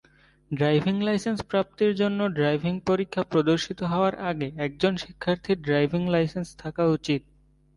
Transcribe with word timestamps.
Driving 0.51 0.95
license 1.01 1.39
প্রাপ্তির 1.43 1.91
জন্য 1.95 2.19
driving 2.37 2.73
পরীক্ষা 2.87 3.21
প্রদর্শিত 3.23 3.79
হওয়ার 3.83 4.13
আগে 4.29 4.47
একজন 4.57 4.93
শিক্ষার্থীর 4.97 5.57
ড্রাইভিং 5.61 6.01
লাইসেন্স 6.09 6.47
থাকা 6.57 6.83
উচিত। 6.89 7.21